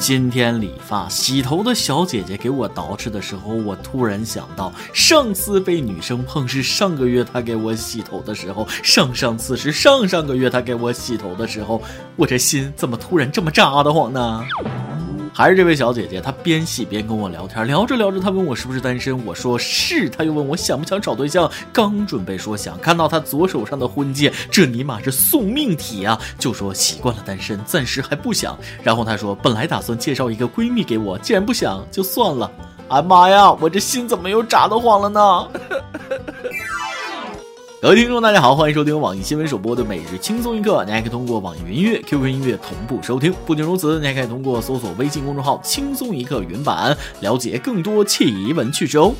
[0.00, 11.82] 今天理发洗头的小姐姐给我捯饬的时候，我突然想到，上次被女生碰是上个月她给我洗头的时候，上上次是上上个月她给我洗头的时候，
[12.16, 14.42] 我这心怎么突然这么扎的慌呢？
[15.32, 28.58] 还是这位小姐姐，她边洗边跟我聊天，聊着聊着，她问我是不是单身，我说是，她又问我想不想找对象，刚准备说想，看到她左手上的婚戒，这尼玛是送命体啊，就说习惯了单身，暂时还不想。
[28.82, 32.50] 然后她说本来打算介绍一个闺蜜给我，既然不想就算了。
[32.88, 35.48] 哎妈呀，我这心怎么又炸得慌了呢？
[37.82, 40.84] 各位听众，大家好，欢迎收听网易新闻首播的每日轻松一刻。
[40.84, 43.32] 你还可以通过网易云音乐、QQ 音乐同步收听。
[43.46, 49.14] 不仅如此，你还可以通过搜索微信公众号“轻松一刻”云版，了解更多奇闻趣事哦。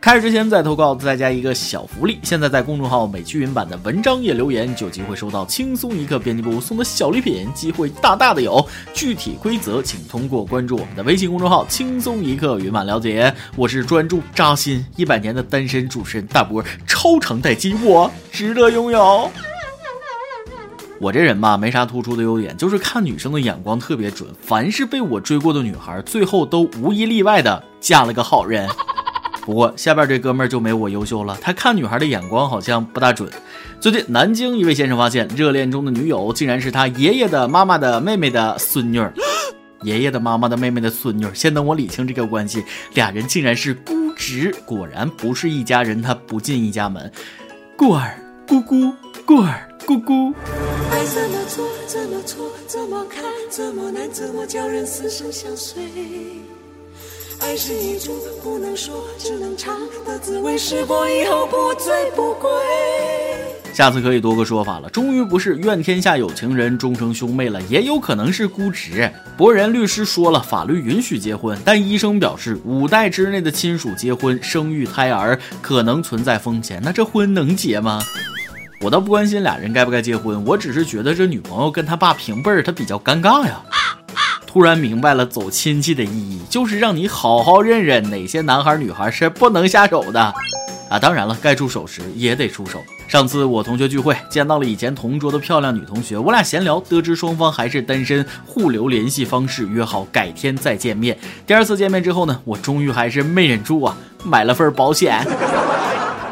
[0.00, 2.20] 开始之前再投稿，大家一个小福利。
[2.22, 8.64] 现在在公众号“美趣云版”的文章页留言，就有机会收到轻松一刻编辑部送的小礼品，机会大大的有。
[8.94, 13.34] 具体规则请通过关注我们的微信公众号“轻松一刻云版”了解。
[13.56, 19.28] 我是专注扎心一百年的单身主持人大波，超长待机，我值得拥有。
[21.00, 24.28] 我这人吧，没啥突出的优点，就是看女生的眼光特别准。
[24.40, 28.68] 凡是被我追过的女孩，最后都无一例外的嫁了个好人。
[29.48, 33.26] 不过下边这哥们儿就没我优秀了，他看女孩的眼光好像不大准。
[33.80, 39.10] 最近南京一位先生发现，热恋中的女友竟然是他爷爷的妈妈的妹妹的孙女儿，
[39.84, 41.34] 爷爷的妈妈的妹妹的孙女儿。
[41.34, 47.10] 先等我理清这个关系，俩人竟然是姑侄，果然不是一家人，他不进一家门。
[47.74, 48.92] 过儿姑姑，
[49.24, 50.30] 过儿姑姑。
[50.90, 55.82] 爱怎么做，怎么错，怎么看，怎么难，怎么叫人死生相随。
[57.40, 62.50] 爱是一种不能说只能尝的滋味，试过以后不醉不归。
[63.72, 69.10] 下次可以多个说法了，终于不是愿天下有情人终成兄妹了，也有可能是姑侄。
[69.36, 78.02] 博人律师说了，法律允许结婚，但医生表示五代之内的亲属结婚生育胎儿可能存在风险，那这婚能结吗？
[78.80, 83.60] 我倒不关心俩人该不该结婚，我只是觉得这女朋友跟他爸平辈儿，他比较尴尬呀。
[84.48, 90.32] 突然明白了走亲戚的意义，就是让你好好认认哪些男孩女孩是不能下手的
[90.88, 90.98] 啊！
[90.98, 92.82] 当然了，该出手时也得出手。
[93.06, 101.18] 上次我同学聚会见到了以前同桌的漂亮女同学，我俩闲聊，得知双方还是单身，互留联系方式，约好改天再见面。
[101.46, 103.94] 第二次见面之后呢，我终于还是没忍住啊，
[104.24, 105.22] 买了份保险。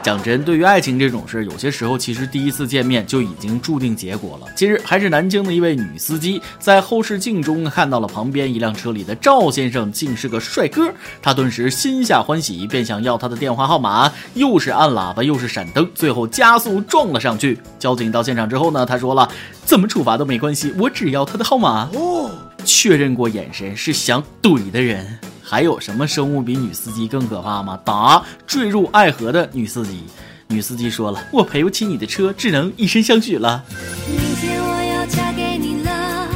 [0.06, 4.47] 讲真，对于爱情这种事，有些时候其实第一次见面就已经注定结果了。
[4.55, 10.89] 近日，还是南京的一位女司机在后视镜中看到了旁边一辆车里的赵先生竟是个帅哥，
[11.21, 17.59] 她顿时心下欢喜，便想要他的电话号码，又是按喇叭又是闪灯，最后加速撞了上去。
[17.77, 19.28] 交警到现场之后呢，他说了，
[19.65, 21.91] 怎么处罚都没关系，我只要他的号码。
[21.94, 22.31] 哦，
[22.65, 25.19] 确认过眼神是想怼的人。
[25.48, 27.78] 还有什么生物比女司机更可怕吗？
[27.84, 30.02] 答：坠入爱河的女司机。
[30.48, 33.64] 女司机说了：“我赔不起你的车，只能以身相许了。”
[34.10, 36.28] 明天我要嫁给你了。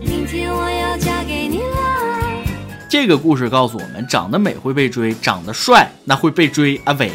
[0.00, 2.44] 明天我要嫁给你了。
[2.90, 6.80] 这个故事告诉我们：长得美会被追，长得帅那会被追。
[6.86, 7.12] 阿伟。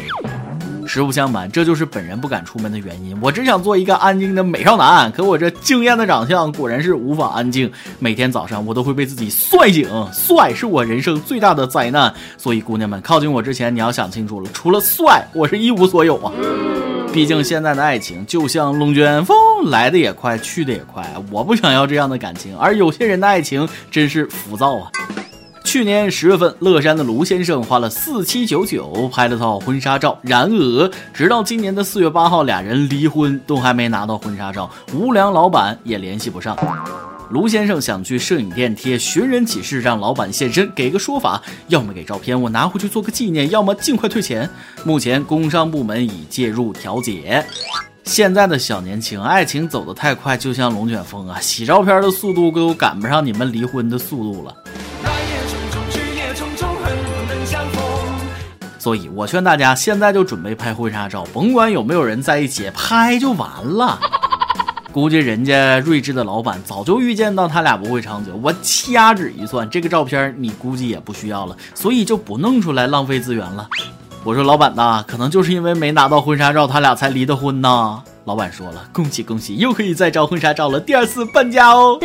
[0.92, 3.16] 实不相瞒，这就是本人不敢出门的原因。
[3.20, 7.70] 我只想做一个安静的美少男，可我这惊艳的长相果然是无法安静。
[8.00, 12.12] 每天早上我都会被自己帅醒，帅是我人生最大的灾难。
[12.36, 16.32] 所以姑娘们，靠近我之前，你要想清楚了，除了帅，我是一无所有啊。
[17.12, 19.36] 毕竟现在的爱情就像龙卷风，
[19.66, 21.08] 来的也快，去的也快。
[21.30, 24.90] 我不想要这样的感情，而有些人的爱情真是浮躁啊。
[25.70, 30.18] 去年十月份，乐山的卢先生花了四七九九拍了套婚纱照。
[30.20, 36.58] 然而，直到今年的四月八号，俩人离婚都还没拿到婚纱照，无良老板也联系不上。
[37.30, 44.50] 卢先生想去摄影店贴寻人启事，让老板现身给个说法，要么给照片我拿回去做个纪念，要么尽快退钱。
[44.82, 47.46] 目前工商部门已介入调解。
[48.02, 54.52] 现在的小年轻，爱情走得太快，就像龙卷风啊，洗照片的速度都赶不上你们离婚的速度了。
[58.80, 64.00] 所以我劝大家现在就准备拍婚纱照，甭管有没有人在一起，拍就完了。
[64.90, 68.32] 估计人家睿智的老板早就预见到他俩不会长久。
[68.42, 73.68] 我掐指一算，这个照片你估计也不需要了，所以就不弄出来浪费资源了。
[74.24, 78.02] 我说老板呐，可能就是因为没拿到婚纱照，他俩才离的婚呢。
[78.24, 81.98] 老板说了，恭喜恭喜，又可以再照婚纱照了，第二次搬家哦。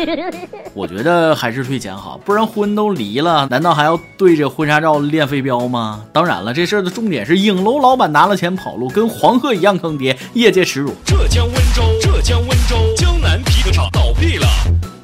[0.74, 6.04] 我觉得还是退钱好，不然婚都离了，难道还要对着婚纱照练飞镖吗？
[6.12, 10.92] 当然了，这事儿的重点是影楼老板拿了钱跑路，跟黄鹤一样坑爹，业界耻辱。
[11.04, 14.46] 浙江温州，浙江温州江南皮革厂倒闭了。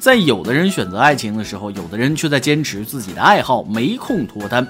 [0.01, 4.67] 在有的人选择爱情的时候，有的人却在坚持自己的爱好，没空脱单。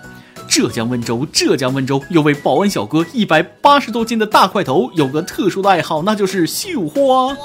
[0.48, 7.36] 浙江温州，浙江温州有位保安小哥，一百八十多斤的大块头，有个特殊的爱好，那就是绣花。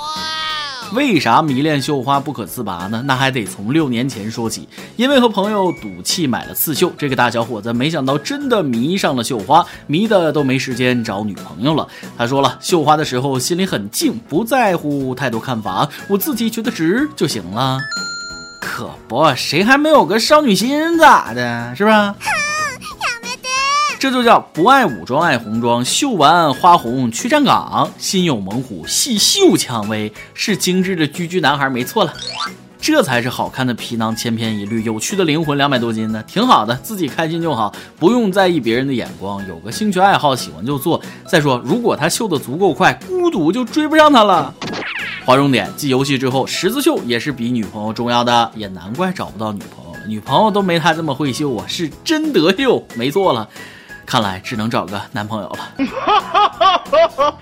[0.93, 3.03] 为啥迷恋绣花不可自拔呢？
[3.05, 4.67] 那还得从六年前说起。
[4.95, 11.87] 因为和朋友赌气买了刺绣，这个大小伙子没想到真的迷上了绣花，迷的都没时间找女朋友了。
[12.15, 17.79] 他说了，绣花的时候心里很静，不在乎太多看法，我自己觉得值就行了。
[18.61, 21.75] 可不，谁还没有个少女心咋的？
[21.75, 22.15] 是吧？
[24.03, 32.13] 这就叫不爱武装爱红装，绣完花红去站岗，心有猛虎细绣蔷薇，是精致的居居男孩没错了，
[32.81, 41.01] 这才是好看的皮囊千篇一律，有趣的灵魂两百多斤呢，挺好的，自己开心就好，不用在意别人的眼光，有个兴趣爱好喜欢就做。
[41.25, 44.53] 再说，如果他绣的足够快，孤独就追不上他了。
[45.25, 53.47] 划重点，继游戏之后，十字绣也是比女朋友重要的，也难怪找不到女朋友了，女朋友都没他这么会绣啊，是真得秀，没错了。
[54.05, 55.59] 看来只能找个男朋友了。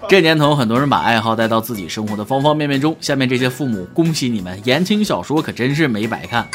[0.07, 2.95] 这年头，很多人把爱好带到自己生活的方方面面中。
[2.99, 6.47] 下面这些父母，恭喜你们，言情小说可真是没白看。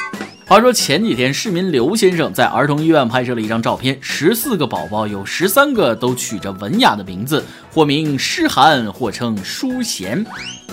[0.48, 10.24] 话说前几天，市民刘先生在儿童医院拍摄了一张照片，十四个宝宝有十三个都取着文雅的名字，或名诗涵，或称淑贤。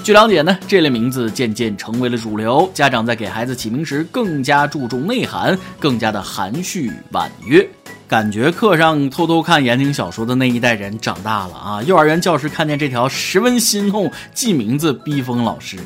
[0.03, 7.67] 据了解呢，这类名字渐渐成为了主流，家长在给孩子起名时更加注重内涵，更加的含蓄婉约。
[8.13, 11.81] 感觉课上偷偷看言情小说的那一代人长大了啊！
[11.81, 15.79] 幼儿园教师看见这条十分心痛，记名字逼疯老师。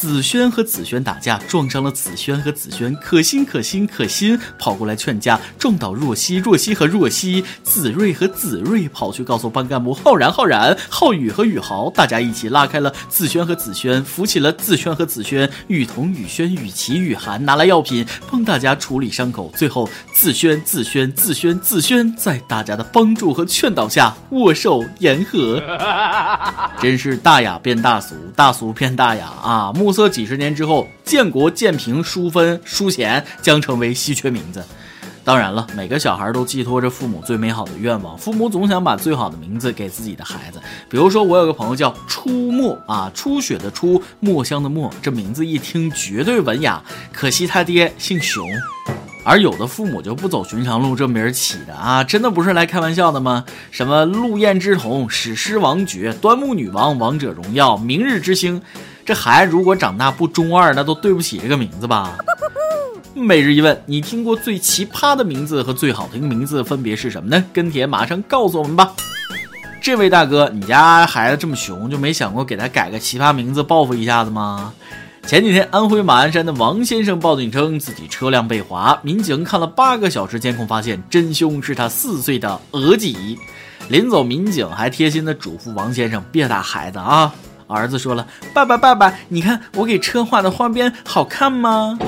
[0.00, 25.60] 紫萱和紫萱打架，撞伤了紫萱和紫萱，可心可心可心跑过来劝架，撞倒若曦，若曦和若曦，子睿和子睿跑去告诉班干部浩然，浩然，浩宇和宇豪，大家一起拉开了紫萱和紫萱，扶起了紫萱和紫萱，雨桐、雨轩、雨琪、雨涵拿来药品帮大家处理伤口，最后紫萱、紫萱、紫萱、紫萱在大家的帮助和劝导下握手言和，
[26.80, 29.72] 真是大雅变大俗，大俗变大雅啊！
[29.88, 34.62] 目色几十年之后，建国、建平、淑芬、淑贤将成为稀缺名字。
[35.24, 40.60] 当然了，每个小孩都寄托着父母最美好的愿望，父母总想把最好的名字给自己的孩子。
[40.90, 46.84] 比如说，我有个朋友叫初墨啊，初雪的初，墨香的墨，这名字一听绝对文雅。
[47.10, 48.46] 可惜他爹姓熊。
[49.24, 53.42] 而有的父母就不走寻常路，这名儿起的啊，真的不是来开玩笑的吗？
[53.70, 58.60] 什么陆燕之瞳、史诗王爵、端木女王、王者荣耀、明日之星。
[59.08, 62.18] 这孩子如果长大不中二，那都对不起这个名字吧。
[63.14, 67.42] 每日一问，你听过最奇葩的名字和最好听名字分别是什么呢？
[67.50, 68.92] 跟帖马上告诉我们吧。
[69.80, 74.74] 这位大哥，你家孩子这么熊，就没想过给他改个奇葩名字报复一下子吗？
[75.26, 83.38] 前几天，安徽马鞍山的王先生报警称自己车辆被划，民警看了八个小时监控，发现真凶是他四岁的儿媳。
[83.88, 87.32] 临走，民警还贴心的嘱咐王先生别打孩子啊。
[87.68, 91.98] 儿子说了：“爸爸，爸爸，你看我给车画的花边好看吗？”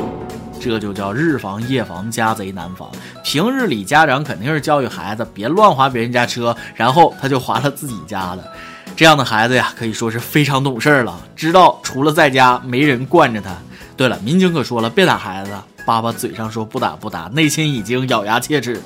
[0.60, 2.90] 这就叫日防夜防，家贼难防。
[3.22, 8.52] 平日里家长肯定是教育孩子别乱划别人家车，然后他就划了自己家的。
[8.96, 13.50] 这样的孩子呀，可以说是非常懂事了，知道除了在家没人惯着他。
[13.96, 15.52] 对了，民警可说了，别打孩子。
[15.86, 18.78] 爸爸嘴上说不打不打，内心已经咬牙切齿。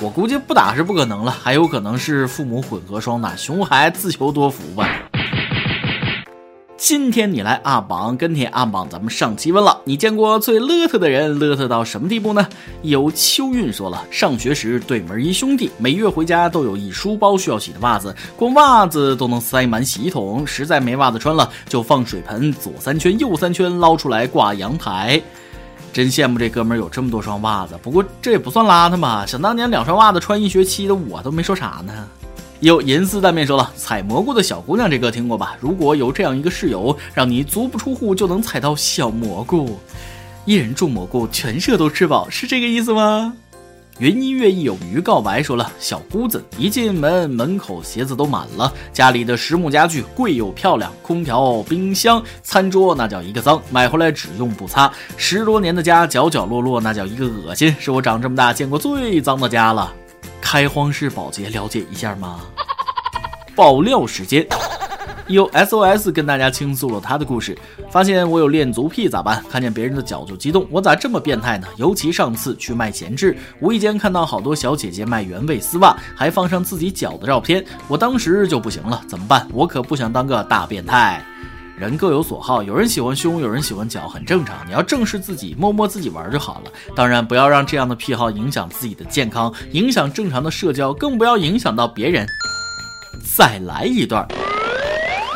[0.00, 4.86] 我估计不打是不可能了，还有可能是父母混合双打，熊孩自求多福吧。
[6.78, 12.48] 今天你来阿榜跟帖阿榜，咱们上期问了，你见过最邋遢的人邋遢到什么地步呢？
[12.82, 25.20] 有秋韵说了，上学时对门一兄弟，每月回家都有一书包需要洗的袜子，光袜子都能塞满洗衣桶，实在没袜子穿了，就放水盆左三圈右三圈捞出来挂阳台。
[25.92, 29.26] 真羡慕这哥们有这么多双袜子，不过这也不算邋遢吧？
[29.26, 32.08] 想当年两双袜子穿一学期的我都没说啥呢。
[32.60, 35.56] 有银丝蛋面说了，采蘑菇的小姑娘，这歌听过吧？
[35.60, 39.78] 如果有这样一个室友，让你足不出户就能采到小蘑菇，
[40.44, 43.32] 一人种蘑菇，全社都吃饱，是这个意思吗？
[44.00, 59.92] 云音乐一有鱼告白说了，小姑子一进门，门口鞋子都满了，家里的实木家具贵又漂亮，空调、冰箱、餐桌那叫一个脏，买回来只用不擦，十多年的家角角落落那叫一个恶心，是我长这么大见过最脏的家了。
[60.50, 62.40] 开荒式保洁，了解一下吗？
[63.54, 64.46] 爆料时间，
[65.26, 67.54] 有 SOS 跟大家倾诉了他的故事，
[67.90, 69.44] 发现我有恋足癖咋办？
[69.50, 71.68] 看见别人的脚就激动，我咋这么变态呢？
[71.76, 79.46] 尤其上次去卖闲置，无意间看到好多小姐姐卖原味丝袜，还放上自己脚的照片，我当时就不行了，怎么办？
[79.52, 81.22] 我可不想当个大变态。
[81.78, 84.66] 人各有所好，有人喜欢胸，有人喜欢脚，很正常。
[84.66, 86.72] 你要正视自己，摸摸自己玩就好了。
[86.96, 92.26] 当然，不要让这样的癖好影响自己的健康，影响正常的社交，更不要影响到别人。
[93.36, 94.26] 再来一段。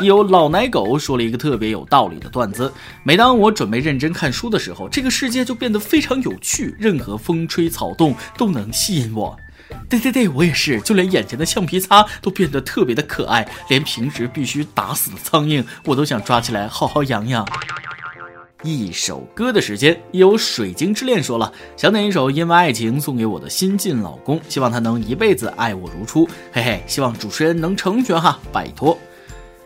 [0.01, 2.69] 有老奶狗说了一个特别有道理的段子：
[3.03, 9.37] 每当我准备认真看书的时候，这个世界就变得非常有趣，任何风吹草动都能吸引我。
[9.89, 17.45] 对对对，我也是，就连眼前的橡皮擦都变得特别的可爱，连平时必须打死的苍蝇，我都想抓起来好好养养。
[18.63, 26.25] 一首歌的时间，有水晶之恋说了，想点一首《因为爱情》送给我的新晋老公，希望他能一辈子爱我如初。
[26.51, 28.97] 嘿嘿，希望主持人能成全哈，拜托。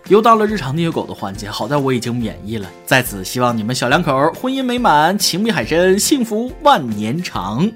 [0.10, 7.70] 又到了日常虐狗的环节，好在我已经免疫了，在此希望你们小两口婚姻美满，情比海深，幸福万年长。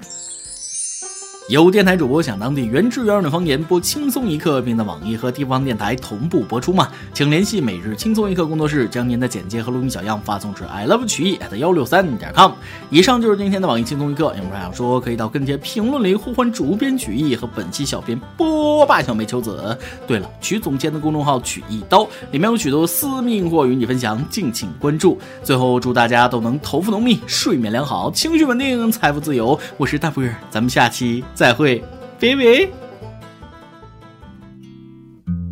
[1.52, 6.88] 有电台主播想当地原汁原味的方言播轻松一刻，并在网易和地方电台同步播出吗？
[7.12, 12.52] 请联系每日轻松一刻工作室，将您的简介和录音小样发送至 i love 曲艺 at 幺六三点 com。
[12.88, 19.76] 以上就是今天的网易轻松一刻，有话想说可以到跟帖评论里呼唤主编曲艺和本期小编波霸小妹秋子。
[20.06, 25.18] 对了，曲总监的公众号曲一刀里面有许多私密货与你分享，敬请关注。
[25.44, 29.60] 最后祝大家都能头发浓密，睡眠良好，情绪稳定，财富自由。
[29.76, 31.22] 我是大波儿，咱们下期。
[31.41, 31.82] 再会
[32.20, 32.68] ，baby。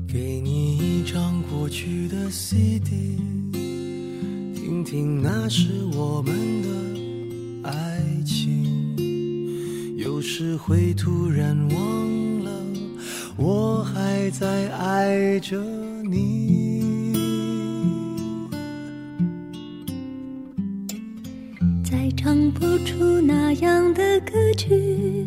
[0.06, 3.16] 给你一张过去的 CD，
[4.54, 9.96] 听听那是我们的爱情。
[9.96, 12.50] 有时会突然忘了，
[13.36, 15.58] 我还在爱着
[16.04, 17.14] 你。
[21.82, 25.26] 再唱不出那样的歌曲。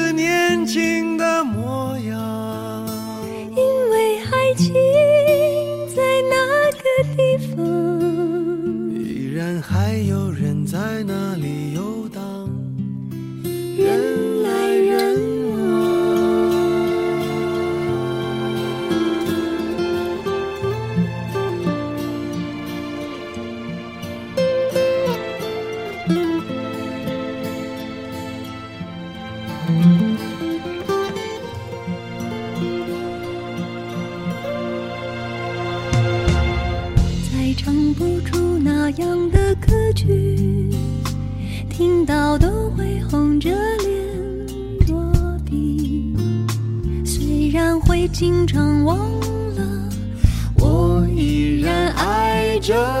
[52.61, 53.00] just